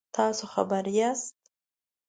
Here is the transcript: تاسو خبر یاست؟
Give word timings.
تاسو 0.15 0.43
خبر 0.53 0.85
یاست؟ 0.97 1.35